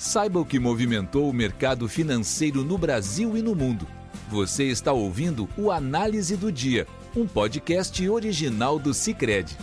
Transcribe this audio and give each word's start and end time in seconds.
Saiba 0.00 0.40
o 0.40 0.46
que 0.46 0.58
movimentou 0.58 1.28
o 1.28 1.32
mercado 1.32 1.86
financeiro 1.86 2.64
no 2.64 2.78
Brasil 2.78 3.36
e 3.36 3.42
no 3.42 3.54
mundo. 3.54 3.86
Você 4.30 4.64
está 4.64 4.94
ouvindo 4.94 5.46
o 5.58 5.70
Análise 5.70 6.38
do 6.38 6.50
Dia, 6.50 6.86
um 7.14 7.26
podcast 7.26 8.08
original 8.08 8.78
do 8.78 8.94
Cicred. 8.94 9.54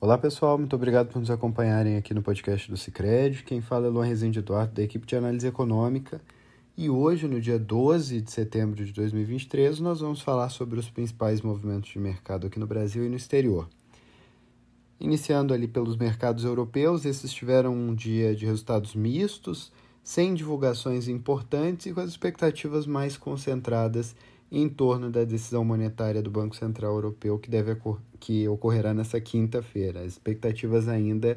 Olá 0.00 0.18
pessoal, 0.18 0.58
muito 0.58 0.74
obrigado 0.74 1.12
por 1.12 1.20
nos 1.20 1.30
acompanharem 1.30 1.96
aqui 1.96 2.12
no 2.12 2.20
podcast 2.20 2.68
do 2.68 2.76
Cicred. 2.76 3.44
Quem 3.44 3.60
fala 3.60 3.86
é 3.86 3.90
Luan 3.90 4.06
Rezende 4.06 4.40
Eduardo, 4.40 4.74
da 4.74 4.82
equipe 4.82 5.06
de 5.06 5.14
análise 5.14 5.46
econômica. 5.46 6.20
E 6.76 6.90
hoje, 6.90 7.28
no 7.28 7.40
dia 7.40 7.60
12 7.60 8.20
de 8.22 8.28
setembro 8.32 8.84
de 8.84 8.92
2023, 8.92 9.78
nós 9.78 10.00
vamos 10.00 10.20
falar 10.20 10.48
sobre 10.48 10.80
os 10.80 10.90
principais 10.90 11.40
movimentos 11.40 11.90
de 11.90 12.00
mercado 12.00 12.48
aqui 12.48 12.58
no 12.58 12.66
Brasil 12.66 13.06
e 13.06 13.08
no 13.08 13.14
exterior. 13.14 13.68
Iniciando 15.00 15.52
ali 15.52 15.66
pelos 15.66 15.96
mercados 15.96 16.44
europeus, 16.44 17.04
esses 17.04 17.32
tiveram 17.32 17.74
um 17.74 17.94
dia 17.94 18.34
de 18.34 18.46
resultados 18.46 18.94
mistos, 18.94 19.72
sem 20.02 20.34
divulgações 20.34 21.08
importantes 21.08 21.86
e 21.86 21.92
com 21.92 22.00
as 22.00 22.10
expectativas 22.10 22.86
mais 22.86 23.16
concentradas 23.16 24.14
em 24.52 24.68
torno 24.68 25.10
da 25.10 25.24
decisão 25.24 25.64
monetária 25.64 26.22
do 26.22 26.30
Banco 26.30 26.54
Central 26.54 26.94
Europeu 26.94 27.38
que 27.38 27.50
deve 27.50 27.76
que 28.20 28.46
ocorrerá 28.48 28.94
nessa 28.94 29.20
quinta-feira. 29.20 30.00
As 30.00 30.12
expectativas 30.12 30.88
ainda 30.88 31.36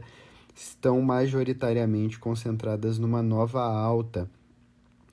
estão 0.53 1.02
majoritariamente 1.02 2.20
concentradas 2.20 3.00
numa 3.00 3.23
nova 3.23 3.64
alta 3.64 4.30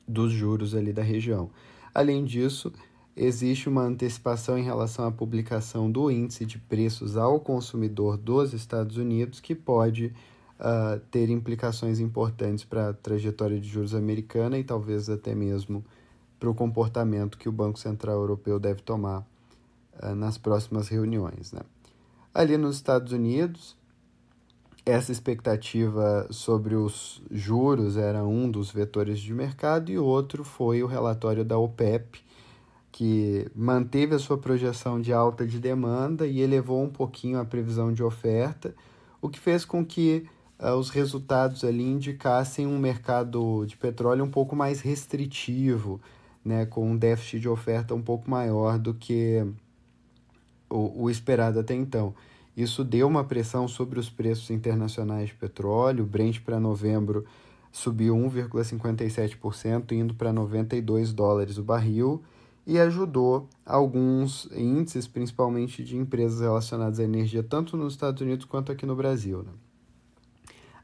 dos 0.06 0.32
juros 0.32 0.74
ali 0.74 0.92
da 0.92 1.02
região. 1.02 1.51
Além 1.95 2.24
disso, 2.24 2.73
existe 3.16 3.68
uma 3.68 3.82
antecipação 3.82 4.59
em 4.59 4.62
relação 4.62 5.06
à 5.06 5.12
publicação 5.12 5.91
do 5.91 6.10
índice 6.10 6.45
de 6.45 6.59
preços 6.59 7.16
ao 7.16 7.38
consumidor 7.38 8.16
dos 8.16 8.52
Estados 8.52 8.96
Unidos, 8.96 9.40
que 9.40 9.54
pode 9.54 10.12
uh, 10.59 10.98
ter 11.10 11.30
implicações 11.30 12.00
importantes 12.00 12.64
para 12.64 12.90
a 12.90 12.92
trajetória 12.92 13.60
de 13.60 13.68
juros 13.68 13.95
americana 13.95 14.59
e 14.59 14.65
talvez 14.65 15.09
até 15.09 15.35
mesmo 15.35 15.85
para 16.38 16.51
o 16.51 16.54
comportamento 16.54 17.38
que 17.38 17.48
o 17.48 17.52
Banco 17.52 17.79
Central 17.79 18.16
Europeu 18.16 18.59
deve 18.59 18.82
tomar 18.82 19.24
uh, 20.02 20.15
nas 20.15 20.37
próximas 20.37 20.88
reuniões. 20.88 21.52
Né? 21.52 21.60
Ali 22.35 22.57
nos 22.57 22.76
Estados 22.76 23.12
Unidos, 23.12 23.76
essa 24.85 25.12
expectativa 25.12 26.26
sobre 26.30 26.74
os 26.74 27.23
juros 27.30 27.96
era 27.96 28.24
um 28.24 28.51
dos 28.51 28.70
vetores 28.70 29.18
de 29.18 29.32
mercado 29.32 29.90
e 29.90 29.98
outro 29.98 30.45
foi 30.45 30.82
o 30.82 30.87
relatório 30.87 31.45
da 31.45 31.57
OPEP, 31.57 32.23
que 32.95 33.50
manteve 33.56 34.14
a 34.14 34.20
sua 34.20 34.38
projeção 34.38 35.00
de 35.00 35.12
alta 35.12 35.45
de 35.45 35.59
demanda 35.59 36.28
e 36.28 36.40
elevou 36.40 36.80
um 36.80 36.88
pouquinho 36.88 37.40
a 37.40 37.45
previsão 37.45 37.92
de 37.92 38.04
oferta, 38.04 38.73
o 39.20 39.28
que 39.28 39.40
fez 39.40 39.64
com 39.64 39.84
que 39.84 40.24
uh, 40.60 40.76
os 40.76 40.90
resultados 40.90 41.64
ali 41.64 41.82
indicassem 41.82 42.68
um 42.68 42.78
mercado 42.78 43.66
de 43.66 43.76
petróleo 43.76 44.23
um 44.23 44.30
pouco 44.30 44.54
mais 44.54 44.80
restritivo, 44.80 46.01
né, 46.45 46.66
com 46.66 46.88
um 46.88 46.96
déficit 46.96 47.40
de 47.40 47.48
oferta 47.48 47.96
um 47.96 48.01
pouco 48.01 48.30
maior 48.30 48.78
do 48.78 48.95
que 48.95 49.45
o, 50.70 51.02
o 51.02 51.10
esperado 51.10 51.58
até 51.58 51.74
então. 51.74 52.14
Isso 52.56 52.84
deu 52.84 53.08
uma 53.08 53.24
pressão 53.24 53.66
sobre 53.66 53.98
os 53.98 54.08
preços 54.08 54.51
internacionais 54.51 55.30
de 55.30 55.34
petróleo. 55.34 56.04
O 56.04 56.06
Brent 56.06 56.42
para 56.42 56.60
novembro 56.60 57.24
subiu 57.73 58.14
1,57%, 58.14 59.90
indo 59.90 60.14
para 60.14 60.32
92 60.32 61.12
dólares 61.12 61.58
o 61.58 61.64
barril 61.64 62.23
e 62.66 62.79
ajudou 62.79 63.48
alguns 63.65 64.48
índices, 64.53 65.06
principalmente 65.06 65.84
de 65.84 65.97
empresas 65.97 66.41
relacionadas 66.41 66.98
à 66.98 67.04
energia, 67.04 67.43
tanto 67.43 67.76
nos 67.76 67.93
Estados 67.93 68.20
Unidos 68.22 68.47
quanto 68.47 68.72
aqui 68.72 68.87
no 68.87 68.97
Brasil. 68.97 69.43
Né? 69.43 69.53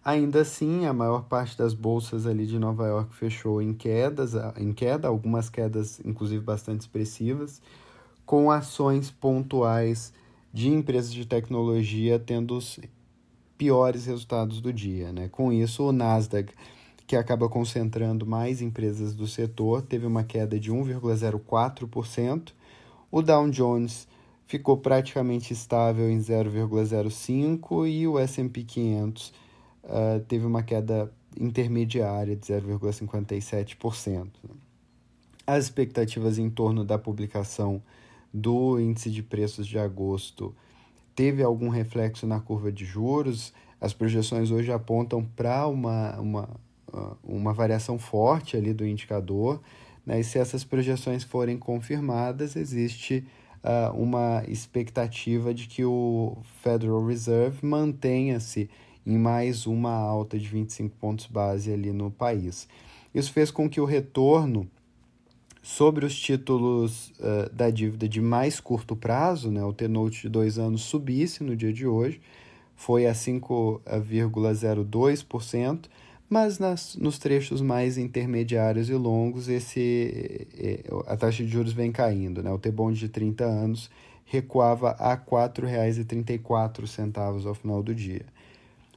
Ainda 0.05 0.41
assim, 0.43 0.87
a 0.87 0.93
maior 0.93 1.25
parte 1.25 1.57
das 1.57 1.75
bolsas 1.75 2.27
ali 2.27 2.47
de 2.47 2.59
Nova 2.59 2.87
York 2.87 3.15
fechou 3.15 3.63
em 3.63 3.73
quedas, 3.73 4.33
em 4.57 4.73
queda, 4.73 5.09
algumas 5.09 5.49
quedas 5.49 6.01
inclusive 6.05 6.43
bastante 6.43 6.81
expressivas, 6.81 7.61
com 8.27 8.51
ações 8.51 9.11
pontuais 9.11 10.13
de 10.53 10.69
empresas 10.69 11.13
de 11.13 11.27
tecnologia 11.27 12.19
tendo 12.19 12.57
os 12.57 12.79
piores 13.57 14.07
resultados 14.07 14.61
do 14.61 14.73
dia. 14.73 15.13
Né? 15.13 15.29
Com 15.29 15.53
isso, 15.53 15.85
o 15.85 15.93
Nasdaq 15.93 16.53
que 17.11 17.17
acaba 17.17 17.49
concentrando 17.49 18.25
mais 18.25 18.63
empresas 18.63 19.17
do 19.17 19.27
setor, 19.27 19.83
teve 19.83 20.07
uma 20.07 20.23
queda 20.23 20.61
de 20.61 20.71
1,04%. 20.71 22.53
O 23.11 23.21
Dow 23.21 23.51
Jones 23.51 24.07
ficou 24.47 24.77
praticamente 24.77 25.53
estável 25.53 26.09
em 26.09 26.19
0,05% 26.19 27.91
e 27.91 28.07
o 28.07 28.17
S&P 28.17 28.63
500 28.63 29.29
uh, 29.83 30.21
teve 30.29 30.47
uma 30.47 30.63
queda 30.63 31.13
intermediária 31.37 32.37
de 32.37 32.47
0,57%. 32.47 34.29
As 35.45 35.65
expectativas 35.65 36.39
em 36.39 36.49
torno 36.49 36.85
da 36.85 36.97
publicação 36.97 37.83
do 38.33 38.79
índice 38.79 39.11
de 39.11 39.25
preços 39.25 39.67
de 39.67 39.81
agosto 39.81 40.55
teve 41.17 41.43
algum 41.43 41.71
reflexo 41.71 42.25
na 42.25 42.39
curva 42.39 42.71
de 42.71 42.85
juros. 42.85 43.53
As 43.81 43.93
projeções 43.93 44.53
hoje 44.53 44.71
apontam 44.71 45.25
para 45.25 45.67
uma, 45.67 46.17
uma 46.21 46.49
uma 47.23 47.53
variação 47.53 47.99
forte 47.99 48.57
ali 48.57 48.73
do 48.73 48.87
indicador, 48.87 49.61
né? 50.05 50.21
e 50.21 50.25
se 50.25 50.39
essas 50.39 50.65
projeções 50.65 51.25
forem 51.25 51.59
confirmadas, 51.59 52.57
existe 52.57 53.25
uh, 53.65 53.93
uma 53.95 54.43
expectativa 54.49 55.55
de 55.55 55.67
que 55.67 55.85
o 55.85 56.39
Federal 56.63 57.05
Reserve 57.07 57.65
mantenha-se 57.65 58.69
em 59.07 59.19
mais 59.19 59.67
uma 59.67 59.93
alta 59.93 60.39
de 60.39 60.47
25 60.47 60.97
pontos 60.97 61.27
base 61.27 61.73
ali 61.73 61.93
no 61.93 62.11
país. 62.11 62.69
Isso 63.15 63.33
fez 63.33 63.51
com 63.51 63.67
que 63.69 63.81
o 63.81 63.85
retorno 63.85 64.67
sobre 65.63 66.07
os 66.07 66.19
títulos 66.19 67.13
uh, 67.19 67.51
da 67.53 67.69
dívida 67.71 68.09
de 68.09 68.21
mais 68.21 68.59
curto 68.61 68.97
prazo, 68.97 69.51
né, 69.51 69.65
o 69.65 69.73
T-Note 69.73 70.23
de 70.23 70.29
dois 70.29 70.59
anos, 70.59 70.83
subisse 70.83 71.45
no 71.45 71.57
dia 71.57 71.73
de 71.73 71.87
hoje, 71.87 72.21
foi 72.75 73.07
a 73.07 73.13
5,02%, 73.13 75.85
mas 76.31 76.59
nas, 76.61 76.95
nos 76.95 77.19
trechos 77.19 77.61
mais 77.61 77.99
intermediários 77.99 78.89
e 78.89 78.95
longos, 78.95 79.49
esse, 79.49 80.47
a 81.09 81.17
taxa 81.17 81.43
de 81.43 81.51
juros 81.51 81.73
vem 81.73 81.91
caindo. 81.91 82.41
Né? 82.41 82.53
O 82.53 82.59
T-Bond 82.59 82.97
de 82.97 83.09
30 83.09 83.45
anos 83.45 83.91
recuava 84.25 84.93
a 84.93 85.15
R$ 85.15 85.23
4,34 85.29 87.47
ao 87.47 87.55
final 87.55 87.83
do 87.83 87.93
dia. 87.93 88.25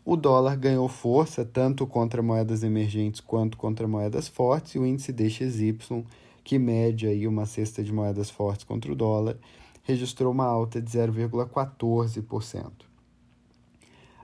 O 0.05 0.15
dólar 0.15 0.55
ganhou 0.57 0.87
força 0.87 1.43
tanto 1.43 1.87
contra 1.87 2.21
moedas 2.21 2.61
emergentes 2.61 3.19
quanto 3.19 3.57
contra 3.57 3.87
moedas 3.87 4.27
fortes, 4.27 4.75
e 4.75 4.79
o 4.79 4.85
índice 4.85 5.11
DXY, 5.11 6.05
que 6.43 6.59
mede 6.59 7.07
aí 7.07 7.27
uma 7.27 7.47
cesta 7.47 7.83
de 7.83 7.91
moedas 7.91 8.29
fortes 8.29 8.63
contra 8.63 8.91
o 8.91 8.95
dólar, 8.95 9.37
registrou 9.81 10.31
uma 10.31 10.45
alta 10.45 10.79
de 10.79 10.91
0,14%. 10.91 12.92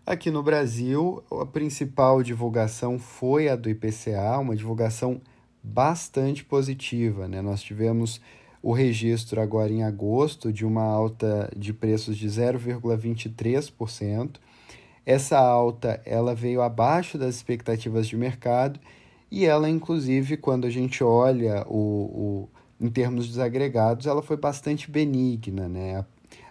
Aqui 0.09 0.29
no 0.31 0.41
Brasil, 0.41 1.21
a 1.29 1.45
principal 1.45 2.23
divulgação 2.23 2.97
foi 2.97 3.47
a 3.47 3.55
do 3.55 3.69
IPCA, 3.69 4.39
uma 4.39 4.55
divulgação 4.55 5.21
bastante 5.61 6.43
positiva. 6.43 7.27
Né? 7.27 7.43
Nós 7.43 7.61
tivemos 7.61 8.19
o 8.59 8.73
registro 8.73 9.39
agora 9.39 9.71
em 9.71 9.83
agosto 9.83 10.51
de 10.51 10.65
uma 10.65 10.81
alta 10.81 11.47
de 11.55 11.71
preços 11.71 12.17
de 12.17 12.27
0,23%. 12.27 14.37
Essa 15.05 15.37
alta 15.37 16.01
ela 16.03 16.33
veio 16.33 16.63
abaixo 16.63 17.15
das 17.15 17.35
expectativas 17.35 18.07
de 18.07 18.17
mercado 18.17 18.79
e 19.29 19.45
ela, 19.45 19.69
inclusive, 19.69 20.37
quando 20.37 20.65
a 20.65 20.71
gente 20.71 21.03
olha 21.03 21.63
o, 21.67 21.77
o 21.77 22.49
em 22.81 22.89
termos 22.89 23.27
desagregados, 23.27 24.07
ela 24.07 24.23
foi 24.23 24.37
bastante 24.37 24.89
benigna. 24.89 25.69
Né? 25.69 26.03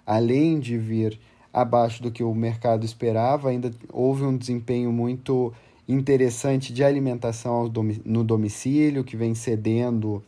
Além 0.06 0.60
de 0.60 0.78
vir 0.78 1.18
abaixo 1.60 2.02
do 2.02 2.10
que 2.10 2.22
o 2.22 2.34
mercado 2.34 2.84
esperava, 2.84 3.48
ainda 3.50 3.70
houve 3.92 4.24
um 4.24 4.36
desempenho 4.36 4.92
muito 4.92 5.52
interessante 5.88 6.72
de 6.72 6.84
alimentação 6.84 7.72
no 8.04 8.22
domicílio, 8.22 9.02
que 9.02 9.16
vem 9.16 9.34
cedendo 9.34 10.22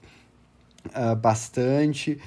uh, 0.87 1.15
bastante. 1.17 2.19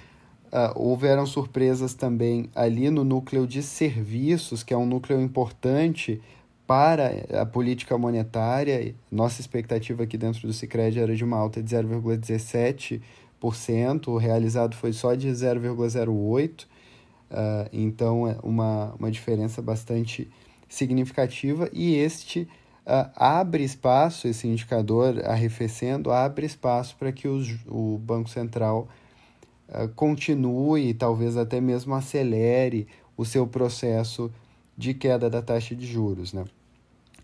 Uh, 0.46 0.72
houveram 0.76 1.26
surpresas 1.26 1.94
também 1.94 2.50
ali 2.56 2.90
no 2.90 3.04
núcleo 3.04 3.46
de 3.46 3.62
serviços, 3.62 4.64
que 4.64 4.74
é 4.74 4.78
um 4.78 4.86
núcleo 4.86 5.20
importante 5.20 6.22
para 6.66 7.42
a 7.42 7.46
política 7.46 7.98
monetária. 7.98 8.96
Nossa 9.12 9.42
expectativa 9.42 10.04
aqui 10.04 10.18
dentro 10.18 10.48
do 10.48 10.54
Cicred 10.54 10.98
era 10.98 11.14
de 11.14 11.26
uma 11.26 11.38
alta 11.38 11.62
de 11.62 11.76
0,17%, 11.76 14.08
o 14.08 14.18
realizado 14.18 14.78
foi 14.78 14.94
só 14.94 15.14
de 15.14 15.28
0,08%. 15.28 16.72
Uh, 17.32 17.70
então, 17.72 18.28
é 18.28 18.38
uma, 18.44 18.94
uma 19.00 19.12
diferença 19.12 19.62
bastante 19.62 20.30
significativa 20.70 21.70
e 21.74 21.96
este 21.96 22.42
uh, 22.86 23.10
abre 23.16 23.64
espaço, 23.64 24.28
esse 24.28 24.48
indicador 24.48 25.24
arrefecendo, 25.26 26.12
abre 26.12 26.46
espaço 26.46 26.96
para 26.98 27.12
que 27.12 27.28
os, 27.28 27.56
o 27.68 27.98
Banco 27.98 28.30
Central 28.30 28.88
uh, 29.70 29.88
continue 29.96 30.94
talvez 30.94 31.38
até 31.38 31.60
mesmo 31.60 31.96
acelere 31.96 32.88
o 33.18 33.26
seu 33.26 33.48
processo 33.48 34.32
de 34.78 34.94
queda 34.94 35.30
da 35.30 35.42
taxa 35.42 35.76
de 35.76 35.86
juros. 35.86 36.34
Né? 36.34 36.46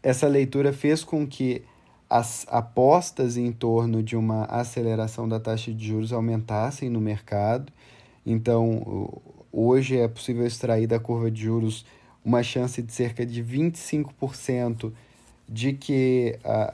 essa 0.01 0.27
leitura 0.27 0.71
fez 0.73 1.03
com 1.03 1.27
que 1.27 1.61
as 2.09 2.45
apostas 2.49 3.37
em 3.37 3.51
torno 3.51 4.01
de 4.01 4.15
uma 4.15 4.45
aceleração 4.45 5.29
da 5.29 5.39
taxa 5.39 5.71
de 5.71 5.87
juros 5.87 6.11
aumentassem 6.11 6.89
no 6.89 6.99
mercado. 6.99 7.71
Então, 8.25 9.21
hoje 9.51 9.97
é 9.97 10.07
possível 10.07 10.45
extrair 10.45 10.87
da 10.87 10.99
curva 10.99 11.29
de 11.29 11.43
juros 11.43 11.85
uma 12.23 12.43
chance 12.43 12.81
de 12.81 12.91
cerca 12.91 13.25
de 13.25 13.43
25% 13.43 14.91
de 15.47 15.73
que 15.73 16.37
a, 16.43 16.73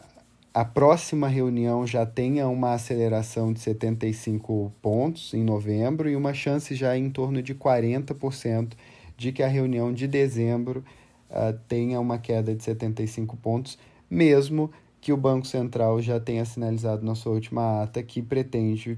a 0.54 0.66
próxima 0.66 1.28
reunião 1.28 1.86
já 1.86 2.06
tenha 2.06 2.48
uma 2.48 2.74
aceleração 2.74 3.54
de 3.54 3.60
75 3.60 4.72
pontos 4.82 5.34
em 5.34 5.44
novembro 5.44 6.10
e 6.10 6.16
uma 6.16 6.34
chance 6.34 6.76
já 6.76 6.98
em 6.98 7.10
torno 7.10 7.42
de 7.42 7.56
40% 7.56 8.74
de 9.18 9.32
que 9.32 9.44
a 9.44 9.48
reunião 9.48 9.94
de 9.94 10.08
dezembro 10.08 10.84
uh, 11.30 11.58
tenha 11.68 12.00
uma 12.00 12.18
queda 12.18 12.54
de 12.54 12.64
75 12.64 13.38
pontos, 13.38 13.78
mesmo 14.10 14.72
que 15.00 15.14
o 15.14 15.18
Banco 15.18 15.46
Central 15.46 16.02
já 16.02 16.20
tenha 16.20 16.44
sinalizado 16.44 17.06
na 17.06 17.16
sua 17.16 17.34
última 17.34 17.84
ata 17.84 18.02
que 18.02 18.22
pretende 18.22 18.98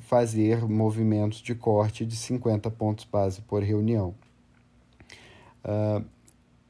fazer 0.00 0.68
movimentos 0.68 1.38
de 1.38 1.54
corte 1.54 2.04
de 2.04 2.16
50 2.16 2.70
pontos 2.70 3.04
base 3.04 3.40
por 3.40 3.62
reunião. 3.62 4.14
Uh, 5.64 6.04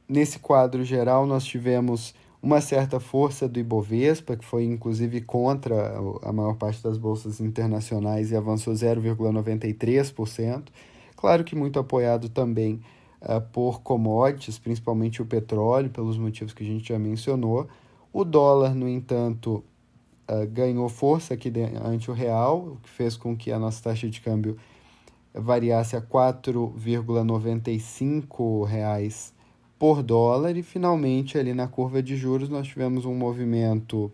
nesse 0.07 0.39
quadro 0.39 0.83
geral, 0.83 1.25
nós 1.25 1.43
tivemos 1.43 2.15
uma 2.41 2.61
certa 2.61 2.99
força 2.99 3.47
do 3.47 3.59
Ibovespa, 3.59 4.37
que 4.37 4.45
foi 4.45 4.63
inclusive 4.63 5.21
contra 5.21 5.97
a 6.23 6.31
maior 6.31 6.55
parte 6.55 6.81
das 6.81 6.97
bolsas 6.97 7.41
internacionais 7.41 8.31
e 8.31 8.35
avançou 8.35 8.73
0,93%. 8.73 10.69
Claro 11.15 11.43
que 11.43 11.55
muito 11.55 11.79
apoiado 11.79 12.29
também 12.29 12.79
uh, 13.21 13.41
por 13.51 13.81
commodities, 13.81 14.57
principalmente 14.57 15.21
o 15.21 15.25
petróleo, 15.25 15.89
pelos 15.89 16.17
motivos 16.17 16.53
que 16.53 16.63
a 16.63 16.67
gente 16.67 16.87
já 16.89 16.97
mencionou. 16.97 17.67
O 18.13 18.23
dólar, 18.23 18.73
no 18.73 18.87
entanto, 18.87 19.63
uh, 20.29 20.45
ganhou 20.47 20.87
força 20.89 21.33
aqui 21.33 21.51
ante 21.83 22.11
o 22.11 22.13
real, 22.13 22.59
o 22.59 22.77
que 22.77 22.89
fez 22.89 23.17
com 23.17 23.35
que 23.35 23.51
a 23.51 23.59
nossa 23.59 23.83
taxa 23.83 24.07
de 24.09 24.21
câmbio 24.21 24.57
variasse 25.33 25.95
a 25.95 26.01
4,95 26.01 28.65
reais 28.65 29.33
por 29.77 30.01
dólar. 30.03 30.57
E 30.57 30.63
finalmente 30.63 31.37
ali 31.37 31.53
na 31.53 31.67
curva 31.67 32.01
de 32.01 32.15
juros 32.15 32.49
nós 32.49 32.67
tivemos 32.67 33.05
um 33.05 33.13
movimento 33.13 34.11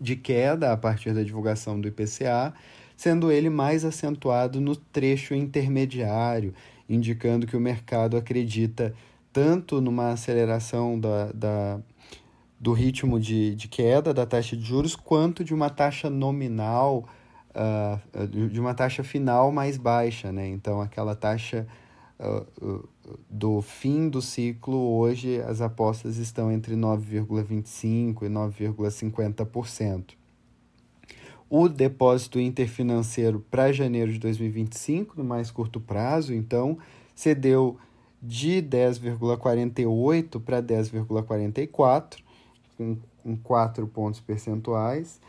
de 0.00 0.16
queda 0.16 0.72
a 0.72 0.76
partir 0.76 1.14
da 1.14 1.22
divulgação 1.22 1.80
do 1.80 1.86
IPCA, 1.88 2.52
sendo 2.96 3.30
ele 3.30 3.48
mais 3.48 3.84
acentuado 3.84 4.60
no 4.60 4.74
trecho 4.74 5.32
intermediário, 5.34 6.52
indicando 6.88 7.46
que 7.46 7.56
o 7.56 7.60
mercado 7.60 8.16
acredita 8.16 8.92
tanto 9.32 9.80
numa 9.80 10.12
aceleração 10.12 10.98
da, 10.98 11.30
da, 11.32 11.80
do 12.66 12.72
ritmo 12.72 13.20
de, 13.20 13.54
de 13.54 13.68
queda 13.68 14.12
da 14.12 14.26
taxa 14.26 14.56
de 14.56 14.64
juros, 14.64 14.96
quanto 14.96 15.44
de 15.44 15.54
uma 15.54 15.70
taxa 15.70 16.10
nominal, 16.10 17.08
uh, 17.54 18.26
de 18.26 18.58
uma 18.58 18.74
taxa 18.74 19.04
final 19.04 19.52
mais 19.52 19.76
baixa. 19.76 20.32
Né? 20.32 20.48
Então, 20.48 20.80
aquela 20.80 21.14
taxa 21.14 21.64
do 23.30 23.62
fim 23.62 24.08
do 24.08 24.20
ciclo, 24.20 24.96
hoje 24.96 25.40
as 25.42 25.60
apostas 25.60 26.16
estão 26.16 26.50
entre 26.50 26.74
9,25% 26.74 28.22
e 28.22 28.28
9,50%. 28.28 30.14
O 31.48 31.68
depósito 31.68 32.40
interfinanceiro 32.40 33.44
para 33.48 33.70
janeiro 33.70 34.12
de 34.12 34.18
2025, 34.18 35.14
no 35.16 35.22
mais 35.22 35.52
curto 35.52 35.80
prazo, 35.80 36.34
então, 36.34 36.78
cedeu 37.14 37.78
de 38.20 38.60
10,48 38.60 40.40
para 40.40 40.60
10,44, 40.60 42.25
com, 42.76 42.96
com 43.22 43.36
4 43.36 43.86
pontos 43.86 44.20
percentuais. 44.20 45.20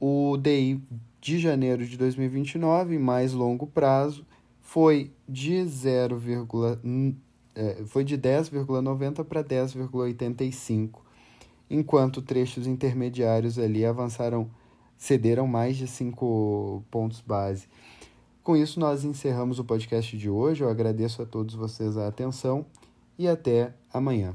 O 0.00 0.36
DI 0.36 0.80
de 1.20 1.38
janeiro 1.38 1.84
de 1.84 1.96
2029, 1.96 2.98
mais 2.98 3.32
longo 3.32 3.66
prazo, 3.66 4.24
foi 4.60 5.10
de 5.28 5.64
0, 5.64 6.20
é, 7.54 7.82
foi 7.86 8.04
de 8.04 8.16
10,90 8.16 9.24
para 9.24 9.42
10,85, 9.42 11.00
enquanto 11.68 12.22
trechos 12.22 12.66
intermediários 12.66 13.58
ali 13.58 13.84
avançaram, 13.84 14.48
cederam 14.96 15.46
mais 15.46 15.76
de 15.76 15.86
5 15.88 16.84
pontos 16.90 17.20
base. 17.20 17.66
Com 18.42 18.56
isso, 18.56 18.80
nós 18.80 19.04
encerramos 19.04 19.58
o 19.58 19.64
podcast 19.64 20.16
de 20.16 20.30
hoje. 20.30 20.64
Eu 20.64 20.70
agradeço 20.70 21.20
a 21.20 21.26
todos 21.26 21.54
vocês 21.54 21.98
a 21.98 22.06
atenção 22.06 22.64
e 23.18 23.28
até 23.28 23.74
amanhã. 23.92 24.34